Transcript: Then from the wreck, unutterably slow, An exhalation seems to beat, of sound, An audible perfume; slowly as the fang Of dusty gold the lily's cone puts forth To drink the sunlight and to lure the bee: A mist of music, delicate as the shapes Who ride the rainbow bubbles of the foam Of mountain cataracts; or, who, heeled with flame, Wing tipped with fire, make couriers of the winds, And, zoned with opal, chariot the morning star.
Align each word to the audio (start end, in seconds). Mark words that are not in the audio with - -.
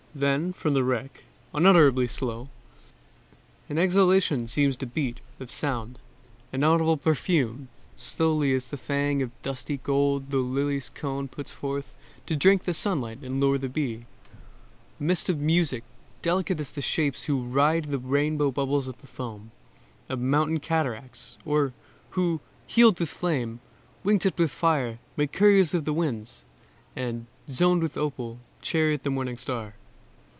Then 0.13 0.51
from 0.51 0.73
the 0.73 0.83
wreck, 0.83 1.23
unutterably 1.53 2.05
slow, 2.05 2.49
An 3.69 3.77
exhalation 3.77 4.45
seems 4.45 4.75
to 4.75 4.85
beat, 4.85 5.21
of 5.39 5.49
sound, 5.49 5.99
An 6.51 6.65
audible 6.65 6.97
perfume; 6.97 7.69
slowly 7.95 8.53
as 8.53 8.65
the 8.65 8.75
fang 8.75 9.21
Of 9.21 9.31
dusty 9.41 9.77
gold 9.77 10.29
the 10.29 10.39
lily's 10.39 10.89
cone 10.89 11.29
puts 11.29 11.49
forth 11.49 11.95
To 12.25 12.35
drink 12.35 12.63
the 12.65 12.73
sunlight 12.73 13.19
and 13.21 13.39
to 13.39 13.45
lure 13.47 13.57
the 13.57 13.69
bee: 13.69 14.03
A 14.99 15.03
mist 15.03 15.29
of 15.29 15.39
music, 15.39 15.85
delicate 16.21 16.59
as 16.59 16.71
the 16.71 16.81
shapes 16.81 17.23
Who 17.23 17.43
ride 17.45 17.85
the 17.85 17.97
rainbow 17.97 18.51
bubbles 18.51 18.87
of 18.87 18.99
the 18.99 19.07
foam 19.07 19.51
Of 20.09 20.19
mountain 20.19 20.59
cataracts; 20.59 21.37
or, 21.45 21.71
who, 22.09 22.41
heeled 22.67 22.99
with 22.99 23.07
flame, 23.07 23.61
Wing 24.03 24.19
tipped 24.19 24.39
with 24.39 24.51
fire, 24.51 24.99
make 25.15 25.31
couriers 25.31 25.73
of 25.73 25.85
the 25.85 25.93
winds, 25.93 26.43
And, 26.97 27.27
zoned 27.49 27.81
with 27.81 27.95
opal, 27.95 28.39
chariot 28.61 29.03
the 29.03 29.09
morning 29.09 29.37
star. 29.37 29.75